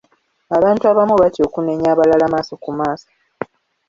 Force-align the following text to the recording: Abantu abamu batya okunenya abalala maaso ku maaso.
Abantu 0.57 0.83
abamu 0.91 1.15
batya 1.21 1.41
okunenya 1.47 1.87
abalala 1.93 2.25
maaso 2.33 2.53
ku 2.63 2.69
maaso. 2.79 3.09